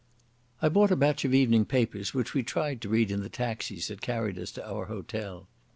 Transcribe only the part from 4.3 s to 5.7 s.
us to our hotel.